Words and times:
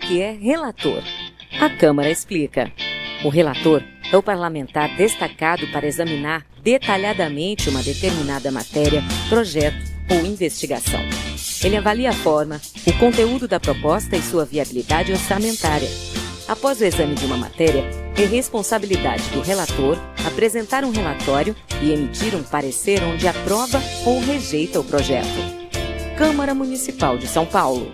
que 0.00 0.20
é 0.20 0.32
relator. 0.32 1.02
A 1.60 1.68
Câmara 1.68 2.10
explica. 2.10 2.72
O 3.22 3.28
relator 3.28 3.82
é 4.10 4.16
o 4.16 4.22
parlamentar 4.22 4.96
destacado 4.96 5.66
para 5.68 5.86
examinar 5.86 6.46
detalhadamente 6.62 7.68
uma 7.68 7.82
determinada 7.82 8.50
matéria, 8.50 9.02
projeto 9.28 9.76
ou 10.10 10.26
investigação. 10.26 11.00
Ele 11.62 11.76
avalia 11.76 12.10
a 12.10 12.14
forma, 12.14 12.60
o 12.86 12.92
conteúdo 12.98 13.46
da 13.46 13.60
proposta 13.60 14.16
e 14.16 14.22
sua 14.22 14.44
viabilidade 14.44 15.12
orçamentária. 15.12 15.88
Após 16.48 16.80
o 16.80 16.84
exame 16.84 17.14
de 17.14 17.24
uma 17.26 17.36
matéria, 17.36 17.84
é 18.16 18.24
responsabilidade 18.24 19.22
do 19.30 19.40
relator 19.40 19.96
apresentar 20.26 20.84
um 20.84 20.90
relatório 20.90 21.54
e 21.80 21.92
emitir 21.92 22.34
um 22.34 22.42
parecer 22.42 23.02
onde 23.04 23.28
aprova 23.28 23.80
ou 24.04 24.20
rejeita 24.20 24.80
o 24.80 24.84
projeto. 24.84 25.28
Câmara 26.16 26.54
Municipal 26.54 27.16
de 27.16 27.26
São 27.26 27.46
Paulo. 27.46 27.92